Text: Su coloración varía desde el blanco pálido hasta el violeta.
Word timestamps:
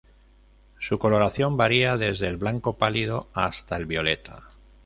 Su 0.79 0.97
coloración 0.97 1.57
varía 1.57 1.95
desde 1.95 2.27
el 2.27 2.37
blanco 2.37 2.75
pálido 2.75 3.27
hasta 3.35 3.77
el 3.77 3.85
violeta. 3.85 4.49